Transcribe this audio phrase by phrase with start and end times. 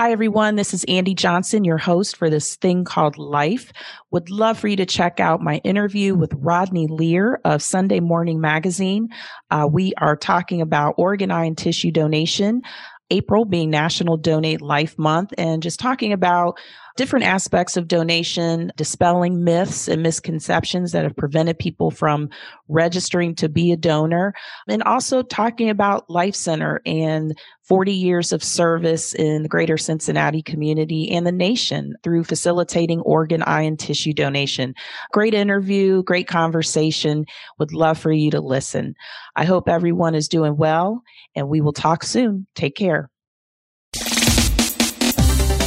[0.00, 0.56] Hi, everyone.
[0.56, 3.70] This is Andy Johnson, your host for this thing called Life.
[4.10, 8.40] Would love for you to check out my interview with Rodney Lear of Sunday Morning
[8.40, 9.10] Magazine.
[9.50, 12.62] Uh, we are talking about organ, eye, and tissue donation.
[13.10, 16.58] April being National Donate Life Month, and just talking about
[17.00, 22.28] different aspects of donation, dispelling myths and misconceptions that have prevented people from
[22.68, 24.34] registering to be a donor,
[24.68, 30.42] and also talking about Life Center and 40 years of service in the greater Cincinnati
[30.42, 34.74] community and the nation through facilitating organ, eye, and tissue donation.
[35.10, 37.24] Great interview, great conversation.
[37.58, 38.94] Would love for you to listen.
[39.36, 41.02] I hope everyone is doing well,
[41.34, 42.46] and we will talk soon.
[42.54, 43.08] Take care.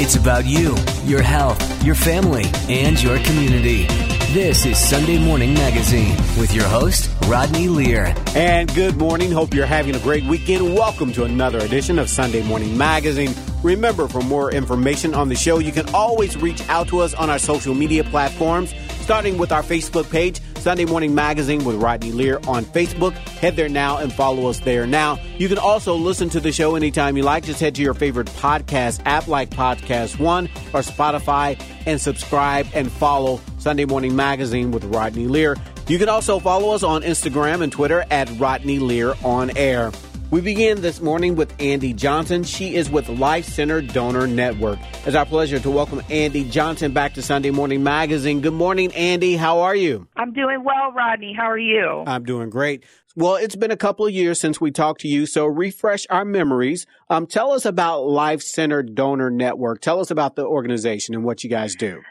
[0.04, 0.76] It's about you,
[1.06, 3.86] your health, your family, and your community.
[4.34, 8.14] This is Sunday Morning Magazine with your host, Rodney Lear.
[8.36, 9.32] And good morning.
[9.32, 10.76] Hope you're having a great weekend.
[10.76, 13.34] Welcome to another edition of Sunday Morning Magazine.
[13.64, 17.30] Remember, for more information on the show, you can always reach out to us on
[17.30, 22.40] our social media platforms, starting with our Facebook page Sunday Morning Magazine with Rodney Lear
[22.48, 23.12] on Facebook.
[23.12, 25.20] Head there now and follow us there now.
[25.38, 27.44] You can also listen to the show anytime you like.
[27.44, 32.90] Just head to your favorite podcast app like Podcast One or Spotify and subscribe and
[32.90, 35.58] follow Sunday Morning Magazine with Rodney Lear.
[35.90, 39.92] You can also follow us on Instagram and Twitter at Rodney Lear on Air.
[40.34, 42.44] We begin this morning with Andy Johnson.
[42.44, 44.80] She is with Life Center Donor Network.
[45.06, 48.42] It's our pleasure to welcome Andy Johnson back to Sunday Morning Magazine.
[48.42, 49.36] Good morning, Andy.
[49.36, 50.08] How are you?
[50.16, 51.36] I'm doing well, Rodney.
[51.38, 52.04] How are you?
[52.08, 52.84] I'm doing great.
[53.16, 56.26] Well, it's been a couple of years since we talked to you, so refresh our
[56.26, 56.88] memories.
[57.12, 59.82] Um, tell us about Life Center Donor Network.
[59.82, 62.02] Tell us about the organization and what you guys do.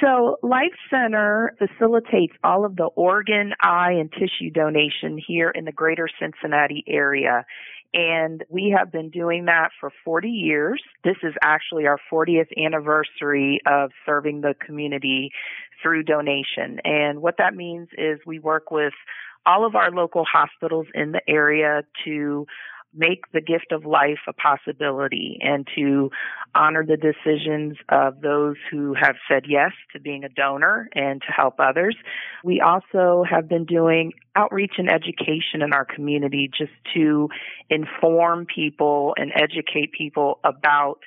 [0.00, 5.72] So Life Center facilitates all of the organ, eye, and tissue donation here in the
[5.72, 7.44] greater Cincinnati area.
[7.92, 10.80] And we have been doing that for 40 years.
[11.02, 15.30] This is actually our 40th anniversary of serving the community
[15.82, 16.78] through donation.
[16.84, 18.92] And what that means is we work with
[19.44, 22.46] all of our local hospitals in the area to
[22.94, 26.10] make the gift of life a possibility and to
[26.54, 31.28] honor the decisions of those who have said yes to being a donor and to
[31.32, 31.96] help others.
[32.42, 37.28] We also have been doing outreach and education in our community just to
[37.68, 40.98] inform people and educate people about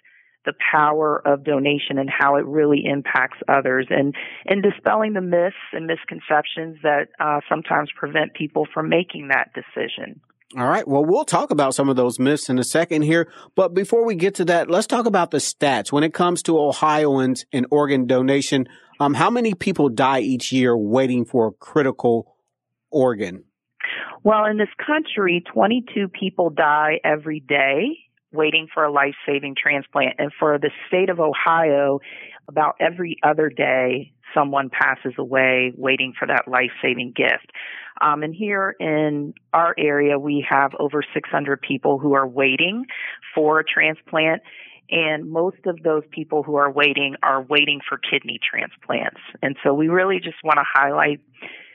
[0.46, 4.14] the power of donation and how it really impacts others and
[4.46, 10.20] and dispelling the myths and misconceptions that uh, sometimes prevent people from making that decision.
[10.56, 10.88] All right.
[10.88, 13.28] Well, we'll talk about some of those myths in a second here.
[13.56, 15.92] But before we get to that, let's talk about the stats.
[15.92, 18.68] When it comes to Ohioans and organ donation,
[19.00, 22.36] um, how many people die each year waiting for a critical
[22.92, 23.46] organ?
[24.24, 27.98] Well, in this country, 22 people die every day
[28.32, 30.16] waiting for a life saving transplant.
[30.20, 32.00] And for the state of Ohio,
[32.48, 37.52] about every other day, someone passes away waiting for that life saving gift.
[38.04, 42.86] Um, and here in our area, we have over 600 people who are waiting
[43.34, 44.42] for a transplant.
[44.92, 49.22] And most of those people who are waiting are waiting for kidney transplants.
[49.42, 51.22] And so we really just want to highlight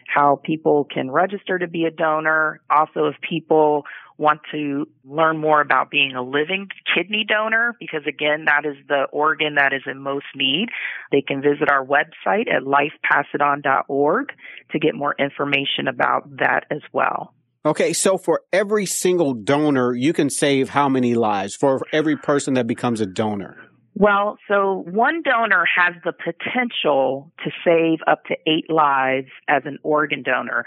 [0.06, 2.61] how people can register to be a donor.
[2.71, 3.84] Also, if people
[4.19, 9.04] want to learn more about being a living kidney donor, because again, that is the
[9.12, 10.69] organ that is in most need,
[11.12, 14.32] they can visit our website at lifepassiton.org
[14.72, 17.34] to get more information about that as well.
[17.64, 22.54] Okay, so for every single donor, you can save how many lives for every person
[22.54, 23.56] that becomes a donor?
[23.94, 29.78] Well, so one donor has the potential to save up to eight lives as an
[29.82, 30.64] organ donor.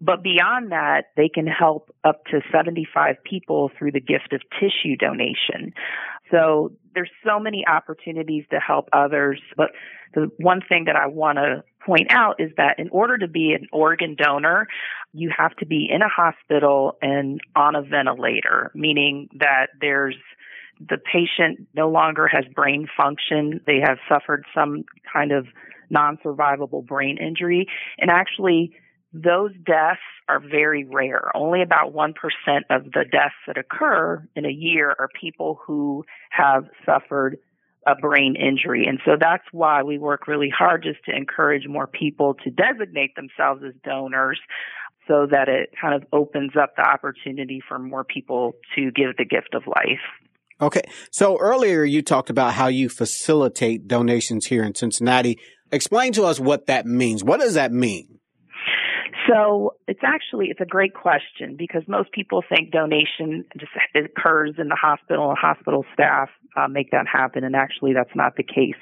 [0.00, 4.96] But beyond that, they can help up to 75 people through the gift of tissue
[4.96, 5.72] donation.
[6.30, 9.40] So there's so many opportunities to help others.
[9.56, 9.70] But
[10.14, 13.54] the one thing that I want to point out is that in order to be
[13.58, 14.68] an organ donor,
[15.12, 20.16] you have to be in a hospital and on a ventilator, meaning that there's
[20.80, 23.60] the patient no longer has brain function.
[23.66, 25.46] They have suffered some kind of
[25.90, 27.66] non-survivable brain injury.
[27.98, 28.76] And actually,
[29.12, 31.34] those deaths are very rare.
[31.34, 32.12] Only about 1%
[32.70, 37.38] of the deaths that occur in a year are people who have suffered
[37.86, 38.84] a brain injury.
[38.86, 43.14] And so that's why we work really hard just to encourage more people to designate
[43.16, 44.38] themselves as donors
[45.06, 49.24] so that it kind of opens up the opportunity for more people to give the
[49.24, 50.00] gift of life.
[50.60, 50.82] Okay.
[51.10, 55.38] So earlier you talked about how you facilitate donations here in Cincinnati.
[55.72, 57.24] Explain to us what that means.
[57.24, 58.17] What does that mean?
[59.28, 64.68] So it's actually it's a great question because most people think donation just occurs in
[64.68, 67.44] the hospital and hospital staff uh, make that happen.
[67.44, 68.76] And actually, that's not the case.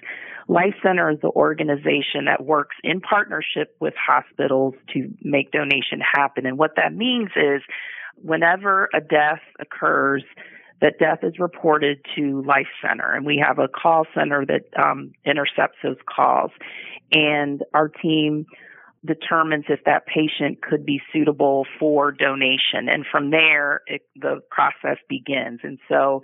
[0.49, 6.47] Life Center is the organization that works in partnership with hospitals to make donation happen.
[6.47, 7.63] And what that means is
[8.23, 10.23] whenever a death occurs,
[10.81, 15.13] that death is reported to Life Center, and we have a call center that um,
[15.25, 16.51] intercepts those calls.
[17.13, 18.47] And our team
[19.07, 22.89] determines if that patient could be suitable for donation.
[22.91, 25.61] And from there, it, the process begins.
[25.63, 26.23] And so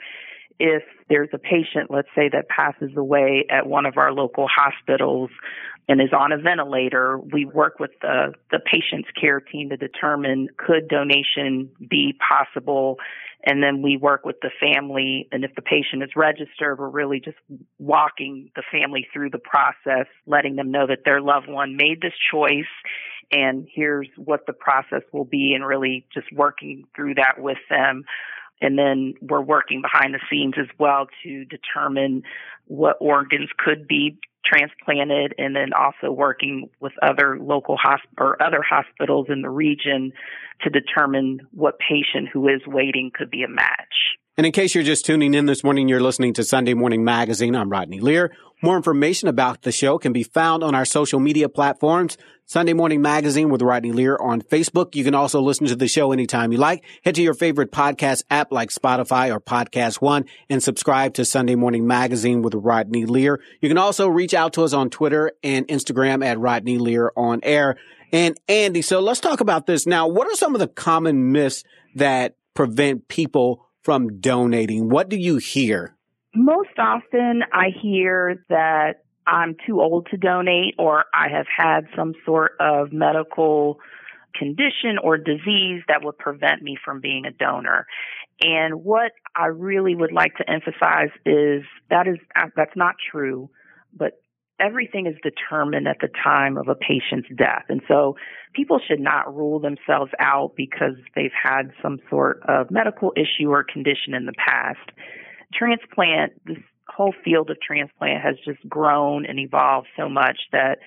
[0.58, 5.30] if there's a patient, let's say, that passes away at one of our local hospitals
[5.88, 10.48] and is on a ventilator, we work with the, the patient's care team to determine
[10.56, 12.98] could donation be possible.
[13.44, 15.28] And then we work with the family.
[15.32, 17.38] And if the patient is registered, we're really just
[17.78, 22.14] walking the family through the process, letting them know that their loved one made this
[22.30, 22.66] choice
[23.32, 28.04] and here's what the process will be and really just working through that with them.
[28.60, 32.22] And then we're working behind the scenes as well to determine
[32.66, 38.62] what organs could be transplanted and then also working with other local hosp- or other
[38.62, 40.12] hospitals in the region
[40.62, 44.18] to determine what patient who is waiting could be a match.
[44.38, 47.54] And in case you're just tuning in this morning, you're listening to Sunday Morning Magazine.
[47.54, 48.34] I'm Rodney Lear.
[48.62, 52.16] More information about the show can be found on our social media platforms.
[52.46, 54.94] Sunday Morning Magazine with Rodney Lear on Facebook.
[54.94, 56.82] You can also listen to the show anytime you like.
[57.04, 61.54] Head to your favorite podcast app like Spotify or Podcast One and subscribe to Sunday
[61.54, 63.38] Morning Magazine with Rodney Lear.
[63.60, 67.40] You can also reach out to us on Twitter and Instagram at Rodney Lear on
[67.42, 67.76] air.
[68.12, 70.08] And Andy, so let's talk about this now.
[70.08, 71.64] What are some of the common myths
[71.96, 74.88] that prevent people from donating?
[74.88, 75.94] What do you hear?
[76.34, 82.14] Most often I hear that I'm too old to donate or I have had some
[82.24, 83.78] sort of medical
[84.34, 87.86] condition or disease that would prevent me from being a donor.
[88.40, 92.18] And what I really would like to emphasize is that is
[92.56, 93.50] that's not true,
[93.94, 94.21] but
[94.60, 97.64] everything is determined at the time of a patient's death.
[97.68, 98.16] And so
[98.54, 103.64] people should not rule themselves out because they've had some sort of medical issue or
[103.64, 104.90] condition in the past.
[105.52, 106.58] Transplant, this
[106.88, 110.78] whole field of transplant has just grown and evolved so much that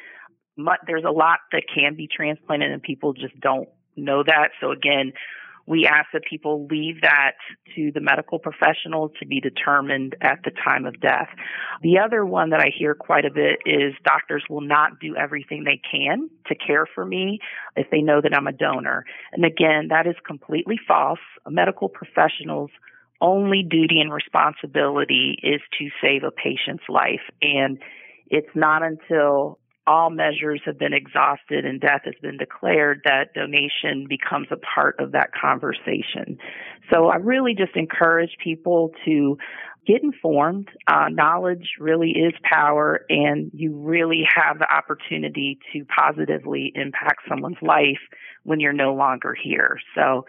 [0.87, 3.67] there's a lot that can be transplanted and people just don't
[3.97, 4.49] know that.
[4.61, 5.11] So again,
[5.67, 7.33] we ask that people leave that
[7.75, 11.29] to the medical professional to be determined at the time of death.
[11.81, 15.63] The other one that I hear quite a bit is doctors will not do everything
[15.63, 17.39] they can to care for me
[17.75, 19.05] if they know that I'm a donor.
[19.31, 21.19] And again, that is completely false.
[21.49, 22.69] Medical professionals
[23.21, 27.21] only duty and responsibility is to save a patient's life.
[27.41, 27.79] And
[28.27, 29.57] it's not until
[29.87, 34.99] all measures have been exhausted and death has been declared, that donation becomes a part
[34.99, 36.37] of that conversation.
[36.91, 39.37] So I really just encourage people to
[39.85, 40.67] get informed.
[40.87, 47.57] Uh, knowledge really is power, and you really have the opportunity to positively impact someone's
[47.61, 47.99] life
[48.43, 49.77] when you're no longer here.
[49.95, 50.25] So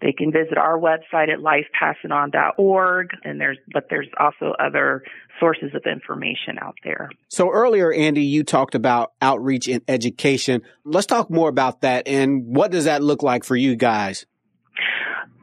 [0.00, 5.02] they can visit our website at lifepassiton.org, and there's but there's also other
[5.40, 7.10] sources of information out there.
[7.28, 10.62] So earlier, Andy, you talked about outreach and education.
[10.84, 14.26] Let's talk more about that, and what does that look like for you guys?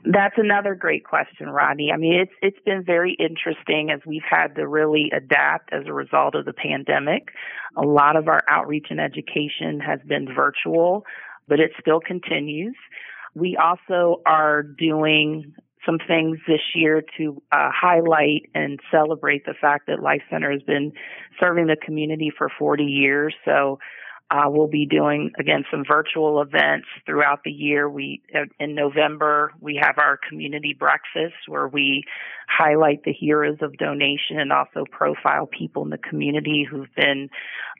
[0.05, 1.91] That's another great question, Rodney.
[1.91, 5.93] I mean, it's it's been very interesting as we've had to really adapt as a
[5.93, 7.29] result of the pandemic.
[7.75, 11.05] A lot of our outreach and education has been virtual,
[11.47, 12.75] but it still continues.
[13.35, 15.53] We also are doing
[15.85, 20.61] some things this year to uh, highlight and celebrate the fact that Life Center has
[20.61, 20.91] been
[21.39, 23.33] serving the community for 40 years.
[23.45, 23.79] So
[24.31, 27.89] uh, we'll be doing again some virtual events throughout the year.
[27.89, 32.03] We uh, in November we have our community breakfast where we
[32.47, 37.29] highlight the heroes of donation and also profile people in the community who've been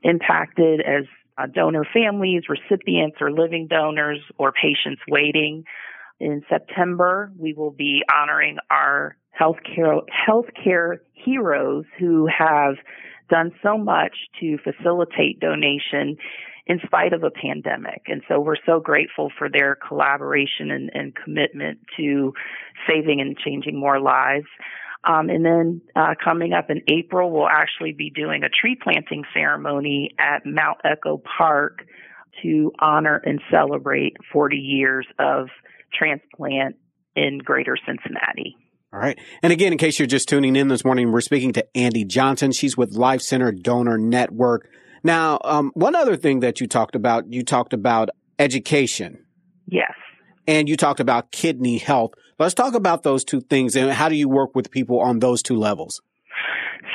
[0.04, 1.06] impacted as
[1.38, 5.64] uh, donor families, recipients, or living donors, or patients waiting.
[6.20, 12.76] In September, we will be honoring our healthcare healthcare heroes who have
[13.30, 16.18] done so much to facilitate donation
[16.68, 18.04] in spite of a pandemic.
[18.08, 22.34] And so we're so grateful for their collaboration and, and commitment to
[22.88, 24.46] saving and changing more lives.
[25.04, 29.24] Um, and then uh, coming up in April, we'll actually be doing a tree planting
[29.34, 31.86] ceremony at Mount Echo Park
[32.44, 35.48] to honor and celebrate 40 years of
[35.94, 36.76] transplant
[37.16, 38.56] in greater Cincinnati.
[38.92, 39.20] All right.
[39.44, 42.52] And again, in case you're just tuning in this morning, we're speaking to Andy Johnson.
[42.52, 44.68] She's with Life Center Donor Network.
[45.04, 49.26] Now, um, one other thing that you talked about, you talked about education.
[49.68, 49.94] Yes.
[50.48, 52.14] And you talked about kidney health.
[52.40, 55.44] Let's talk about those two things and how do you work with people on those
[55.44, 56.02] two levels?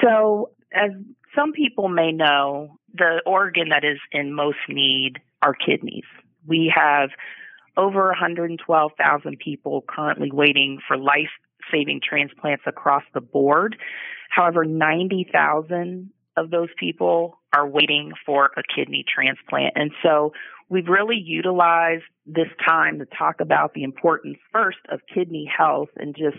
[0.02, 0.90] So, as
[1.36, 6.04] some people may know, the organ that is in most need are kidneys.
[6.46, 7.10] We have
[7.76, 11.30] over 112,000 people currently waiting for life
[11.70, 13.76] saving transplants across the board.
[14.30, 19.74] However, 90,000 of those people are waiting for a kidney transplant.
[19.76, 20.32] And so
[20.68, 26.16] we've really utilized this time to talk about the importance first of kidney health and
[26.16, 26.38] just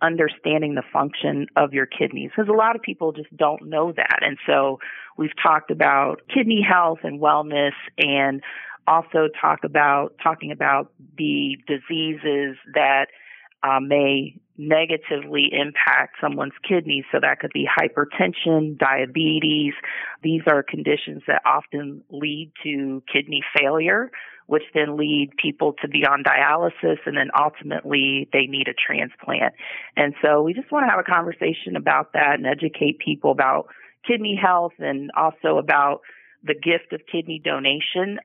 [0.00, 4.20] understanding the function of your kidneys because a lot of people just don't know that.
[4.22, 4.78] And so
[5.16, 8.42] we've talked about kidney health and wellness and
[8.86, 13.06] also talk about talking about the diseases that
[13.62, 17.04] uh, may negatively impact someone's kidneys.
[17.12, 19.72] So that could be hypertension, diabetes.
[20.22, 24.10] These are conditions that often lead to kidney failure,
[24.46, 29.54] which then lead people to be on dialysis and then ultimately they need a transplant.
[29.96, 33.68] And so we just want to have a conversation about that and educate people about
[34.06, 36.00] kidney health and also about
[36.42, 38.18] the gift of kidney donation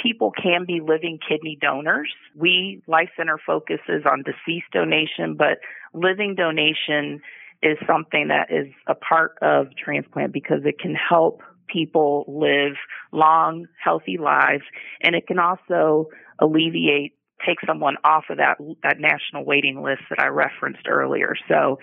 [0.00, 2.12] people can be living kidney donors.
[2.36, 5.58] We, Life Center, focuses on deceased donation, but
[5.92, 7.20] living donation
[7.62, 12.76] is something that is a part of transplant because it can help people live
[13.10, 14.64] long, healthy lives,
[15.02, 17.14] and it can also alleviate,
[17.46, 21.34] take someone off of that that national waiting list that I referenced earlier.
[21.48, 21.78] So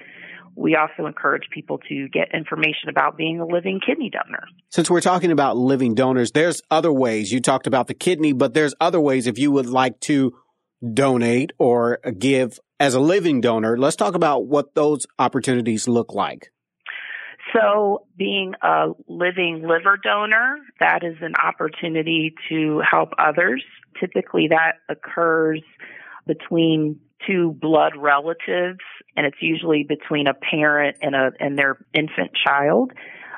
[0.55, 4.45] we also encourage people to get information about being a living kidney donor.
[4.69, 7.31] Since we're talking about living donors, there's other ways.
[7.31, 10.33] You talked about the kidney, but there's other ways if you would like to
[10.93, 13.77] donate or give as a living donor.
[13.77, 16.51] Let's talk about what those opportunities look like.
[17.53, 23.63] So, being a living liver donor, that is an opportunity to help others.
[23.99, 25.61] Typically, that occurs
[26.25, 28.79] between two blood relatives,
[29.15, 32.91] and it's usually between a parent and a and their infant child.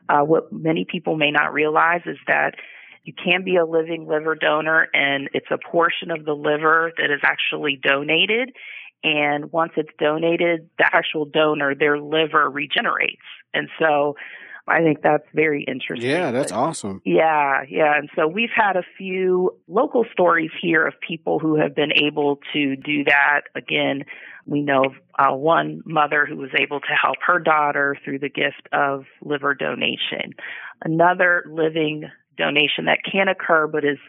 [0.10, 2.56] Uh, what many people may not realize is that
[3.04, 7.12] you can be a living liver donor, and it's a portion of the liver that
[7.12, 8.52] is actually donated.
[9.04, 13.22] And once it's donated, the actual donor, their liver regenerates.
[13.54, 14.16] And so
[14.68, 16.10] I think that's very interesting.
[16.10, 17.02] Yeah, that's but, awesome.
[17.06, 17.98] Yeah, yeah.
[17.98, 22.40] And so we've had a few local stories here of people who have been able
[22.54, 23.42] to do that.
[23.56, 24.04] Again,
[24.46, 28.30] we know of uh, one mother who was able to help her daughter through the
[28.30, 30.34] gift of liver donation.
[30.84, 34.00] Another living donation that can occur but is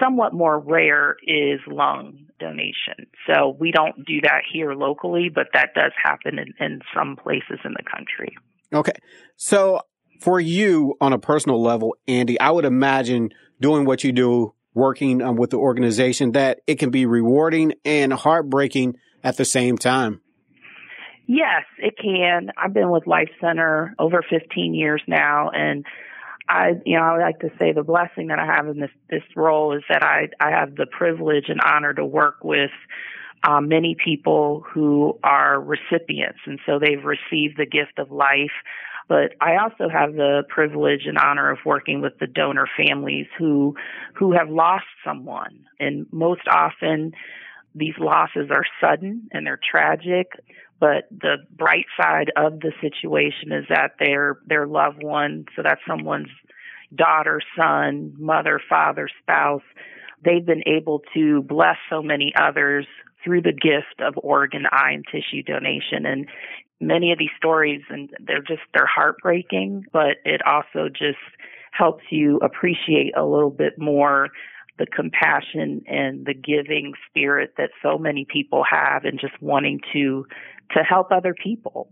[0.00, 3.06] somewhat more rare is lung donation.
[3.26, 7.58] So we don't do that here locally, but that does happen in, in some places
[7.64, 8.36] in the country.
[8.72, 8.92] Okay.
[9.36, 9.80] So
[10.22, 15.20] for you on a personal level, Andy, I would imagine doing what you do, working
[15.20, 20.20] um, with the organization, that it can be rewarding and heartbreaking at the same time.
[21.26, 22.50] Yes, it can.
[22.56, 25.84] I've been with Life Center over 15 years now, and
[26.48, 29.22] I, you know, I like to say the blessing that I have in this this
[29.36, 32.72] role is that I I have the privilege and honor to work with
[33.44, 38.52] um, many people who are recipients, and so they've received the gift of life
[39.08, 43.76] but I also have the privilege and honor of working with the donor families who
[44.14, 45.64] who have lost someone.
[45.78, 47.12] And most often
[47.74, 50.32] these losses are sudden and they're tragic,
[50.78, 55.80] but the bright side of the situation is that their their loved one, so that's
[55.86, 56.30] someone's
[56.94, 59.62] daughter, son, mother, father, spouse,
[60.24, 62.86] they've been able to bless so many others
[63.24, 66.04] through the gift of organ, eye, and tissue donation.
[66.06, 66.28] And
[66.82, 71.18] many of these stories and they're just they're heartbreaking, but it also just
[71.70, 74.28] helps you appreciate a little bit more
[74.78, 80.26] the compassion and the giving spirit that so many people have and just wanting to
[80.72, 81.90] to help other people.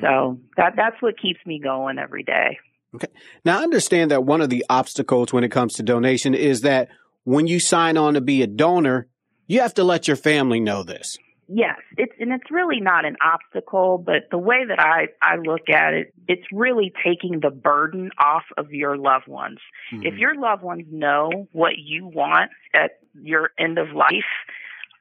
[0.00, 2.58] So that that's what keeps me going every day.
[2.94, 3.08] Okay.
[3.44, 6.88] Now I understand that one of the obstacles when it comes to donation is that
[7.24, 9.08] when you sign on to be a donor,
[9.46, 11.18] you have to let your family know this
[11.52, 15.68] yes, it's and it's really not an obstacle, but the way that I I look
[15.68, 19.58] at it, it's really taking the burden off of your loved ones.
[19.92, 20.06] Mm-hmm.
[20.06, 24.30] If your loved ones know what you want at your end of life,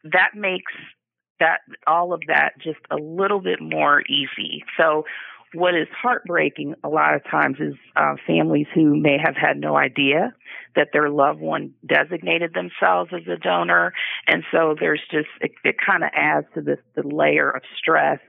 [0.03, 0.74] that makes
[1.39, 4.63] that all of that just a little bit more easy.
[4.77, 5.05] So
[5.53, 9.75] what is heartbreaking a lot of times is uh, families who may have had no
[9.75, 10.34] idea
[10.75, 13.93] that their loved one designated themselves as a donor,
[14.27, 18.20] and so there's just it, it kind of adds to this the layer of stress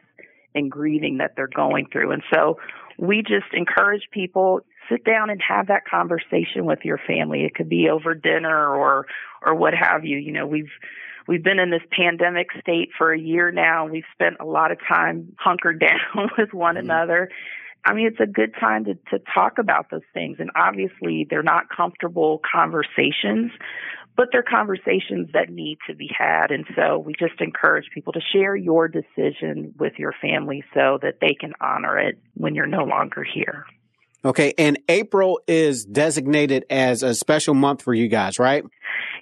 [0.54, 2.58] and grieving that they're going through, and so
[2.98, 4.60] we just encourage people
[4.92, 7.44] sit down and have that conversation with your family.
[7.44, 9.06] It could be over dinner or
[9.44, 10.18] or what have you.
[10.18, 10.70] You know, we've
[11.26, 13.86] we've been in this pandemic state for a year now.
[13.86, 16.84] We've spent a lot of time hunkered down with one mm-hmm.
[16.84, 17.30] another.
[17.84, 20.36] I mean, it's a good time to, to talk about those things.
[20.38, 23.50] And obviously, they're not comfortable conversations,
[24.16, 26.52] but they're conversations that need to be had.
[26.52, 31.16] And so we just encourage people to share your decision with your family so that
[31.20, 33.66] they can honor it when you're no longer here.
[34.24, 34.54] Okay.
[34.56, 38.64] And April is designated as a special month for you guys, right?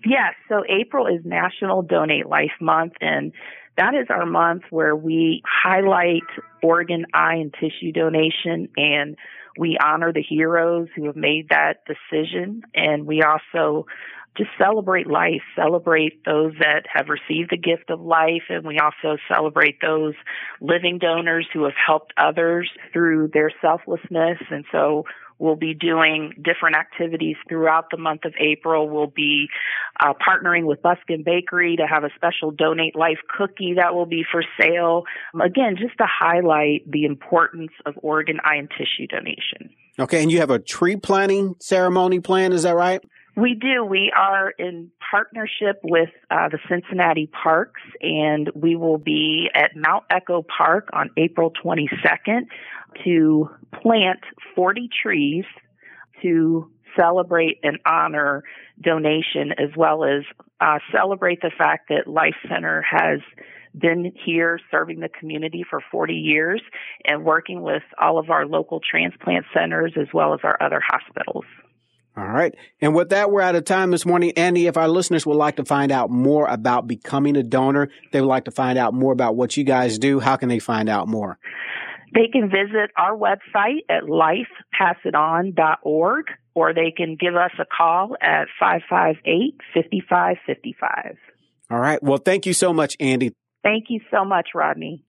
[0.04, 0.34] Yes.
[0.48, 2.94] So April is National Donate Life Month.
[3.00, 3.32] And
[3.76, 6.22] that is our month where we highlight
[6.62, 9.16] organ, eye, and tissue donation and
[9.58, 12.62] we honor the heroes who have made that decision.
[12.74, 13.86] And we also
[14.36, 19.18] just celebrate life, celebrate those that have received the gift of life, and we also
[19.32, 20.14] celebrate those
[20.60, 24.38] living donors who have helped others through their selflessness.
[24.50, 25.04] And so
[25.40, 28.90] We'll be doing different activities throughout the month of April.
[28.90, 29.46] We'll be
[29.98, 34.22] uh, partnering with Busken Bakery to have a special Donate Life cookie that will be
[34.30, 35.04] for sale.
[35.34, 39.70] Again, just to highlight the importance of organ, eye, and tissue donation.
[39.98, 43.02] Okay, and you have a tree planting ceremony planned, is that right?
[43.40, 43.82] We do.
[43.82, 50.04] We are in partnership with uh, the Cincinnati Parks, and we will be at Mount
[50.10, 52.48] Echo Park on April 22nd
[53.04, 53.48] to
[53.80, 54.20] plant
[54.54, 55.46] 40 trees
[56.20, 58.44] to celebrate and honor
[58.78, 60.22] donation as well as
[60.60, 63.20] uh, celebrate the fact that Life Center has
[63.74, 66.60] been here serving the community for 40 years
[67.06, 71.46] and working with all of our local transplant centers as well as our other hospitals.
[72.20, 72.54] All right.
[72.82, 74.32] And with that, we're out of time this morning.
[74.36, 78.20] Andy, if our listeners would like to find out more about becoming a donor, they
[78.20, 80.90] would like to find out more about what you guys do, how can they find
[80.90, 81.38] out more?
[82.14, 88.48] They can visit our website at lifepassiton.org or they can give us a call at
[88.58, 91.16] 558 5555.
[91.70, 92.02] All right.
[92.02, 93.32] Well, thank you so much, Andy.
[93.62, 95.06] Thank you so much, Rodney.